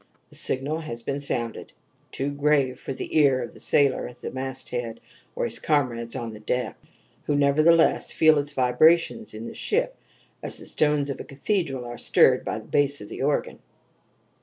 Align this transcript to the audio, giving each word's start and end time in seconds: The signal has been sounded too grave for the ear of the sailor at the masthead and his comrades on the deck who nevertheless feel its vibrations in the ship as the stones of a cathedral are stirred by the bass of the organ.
The 0.31 0.35
signal 0.35 0.79
has 0.79 1.03
been 1.03 1.19
sounded 1.19 1.73
too 2.11 2.31
grave 2.31 2.79
for 2.79 2.91
the 2.91 3.19
ear 3.19 3.43
of 3.43 3.53
the 3.53 3.59
sailor 3.59 4.07
at 4.07 4.19
the 4.19 4.31
masthead 4.31 4.99
and 5.35 5.45
his 5.45 5.59
comrades 5.59 6.15
on 6.15 6.31
the 6.31 6.39
deck 6.39 6.75
who 7.25 7.35
nevertheless 7.35 8.11
feel 8.11 8.39
its 8.39 8.51
vibrations 8.51 9.35
in 9.35 9.45
the 9.45 9.53
ship 9.53 9.95
as 10.41 10.57
the 10.57 10.65
stones 10.65 11.11
of 11.11 11.19
a 11.19 11.23
cathedral 11.23 11.85
are 11.85 11.99
stirred 11.99 12.43
by 12.43 12.57
the 12.57 12.65
bass 12.65 12.99
of 12.99 13.09
the 13.09 13.21
organ. 13.21 13.59